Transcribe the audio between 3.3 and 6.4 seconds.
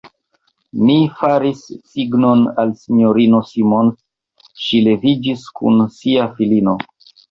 Simons: ŝi leviĝis kun sia